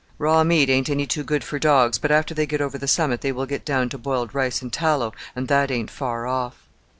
"Raw 0.17 0.43
meat 0.43 0.67
ain't 0.67 0.89
any 0.89 1.05
too 1.05 1.23
good 1.23 1.43
for 1.43 1.59
dogs, 1.59 1.99
but 1.99 2.09
after 2.09 2.33
they 2.33 2.47
get 2.47 2.59
over 2.59 2.75
the 2.75 2.87
summit 2.87 3.21
they 3.21 3.31
will 3.31 3.45
get 3.45 3.63
down 3.63 3.87
to 3.89 3.99
boiled 3.99 4.33
rice 4.33 4.59
and 4.63 4.73
tallow 4.73 5.13
and 5.35 5.47
that 5.47 5.69
ain't 5.69 5.91
far 5.91 6.25
off." 6.25 6.67